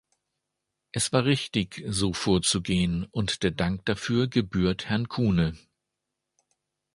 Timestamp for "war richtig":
1.13-1.83